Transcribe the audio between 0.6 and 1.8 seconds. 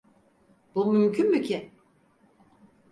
Bu mümkün mü ki?